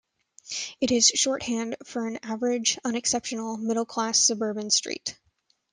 It 0.79 0.89
is 0.89 1.09
shorthand 1.13 1.75
for 1.85 2.07
an 2.07 2.17
average, 2.23 2.79
unexceptional, 2.83 3.57
middle-class 3.57 4.17
suburban 4.17 4.71
street. 4.71 5.15